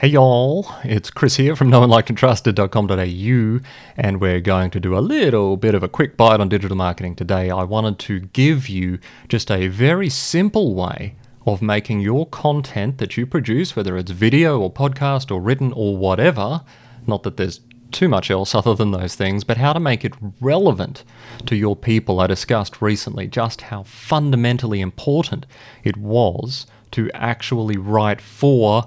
[0.00, 5.74] Hey y'all, it's Chris here from knowandlikedandtrusted.com.au, and we're going to do a little bit
[5.74, 7.50] of a quick bite on digital marketing today.
[7.50, 11.16] I wanted to give you just a very simple way
[11.48, 15.96] of making your content that you produce, whether it's video or podcast or written or
[15.96, 16.62] whatever,
[17.08, 17.58] not that there's
[17.90, 21.02] too much else other than those things, but how to make it relevant
[21.46, 22.20] to your people.
[22.20, 25.44] I discussed recently just how fundamentally important
[25.82, 28.86] it was to actually write for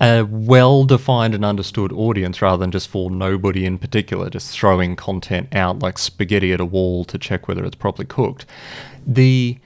[0.00, 4.96] a well defined and understood audience rather than just for nobody in particular, just throwing
[4.96, 8.46] content out like spaghetti at a wall to check whether it's properly cooked.
[9.06, 9.58] The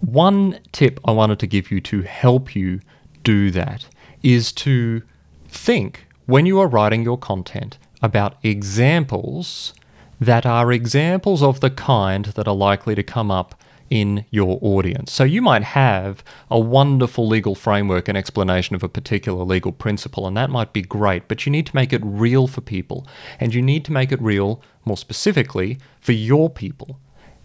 [0.00, 2.80] one tip I wanted to give you to help you
[3.22, 3.86] do that
[4.22, 5.02] is to
[5.48, 9.74] think when you are writing your content about examples
[10.20, 13.54] that are examples of the kind that are likely to come up
[13.90, 15.12] in your audience.
[15.12, 20.26] So you might have a wonderful legal framework and explanation of a particular legal principle,
[20.26, 23.06] and that might be great, but you need to make it real for people.
[23.38, 26.98] And you need to make it real, more specifically, for your people.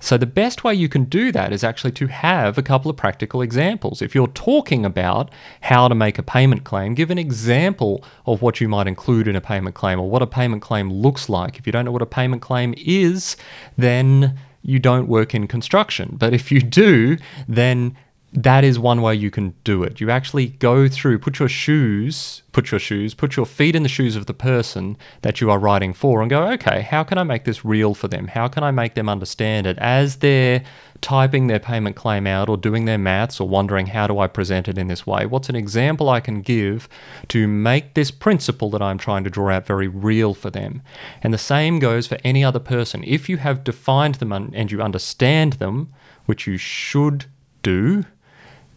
[0.04, 2.98] So, the best way you can do that is actually to have a couple of
[2.98, 4.02] practical examples.
[4.02, 5.30] If you're talking about
[5.62, 9.36] how to make a payment claim, give an example of what you might include in
[9.36, 11.60] a payment claim or what a payment claim looks like.
[11.60, 13.38] If you don't know what a payment claim is,
[13.78, 16.16] then you don't work in construction.
[16.18, 17.18] But if you do,
[17.48, 17.96] then
[18.34, 20.00] that is one way you can do it.
[20.00, 23.90] You actually go through, put your shoes, put your shoes, put your feet in the
[23.90, 27.24] shoes of the person that you are writing for and go, okay, how can I
[27.24, 28.28] make this real for them?
[28.28, 30.64] How can I make them understand it as they're
[31.02, 34.70] typing their payment claim out or doing their maths or wondering how do I present
[34.70, 35.26] it in this way?
[35.26, 36.88] What's an example I can give
[37.30, 40.84] to make this principle that I'm trying to draw out very real for them?
[41.22, 43.04] And the same goes for any other person.
[43.06, 45.92] If you have defined them and you understand them,
[46.28, 47.26] which you should
[47.62, 48.06] do,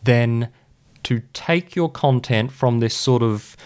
[0.05, 0.51] then
[1.05, 3.57] to take your content from this sort of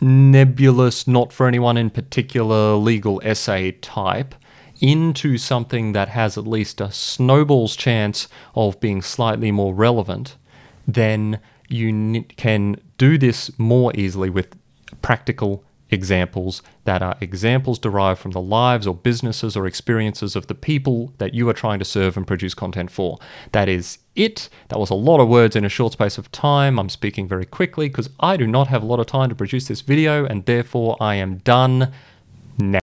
[0.00, 4.34] nebulous, not for anyone in particular legal essay type
[4.80, 10.36] into something that has at least a snowball's chance of being slightly more relevant,
[10.86, 14.56] then you can do this more easily with
[15.02, 20.54] practical examples that are examples derived from the lives or businesses or experiences of the
[20.54, 23.18] people that you are trying to serve and produce content for.
[23.52, 24.48] That is it.
[24.68, 26.78] That was a lot of words in a short space of time.
[26.78, 29.68] I'm speaking very quickly because I do not have a lot of time to produce
[29.68, 31.92] this video and therefore I am done
[32.58, 32.76] now.